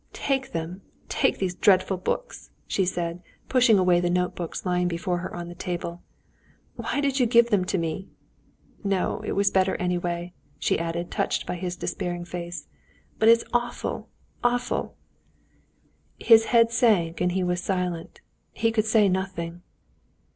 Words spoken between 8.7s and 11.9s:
No, it was better anyway," she added, touched by his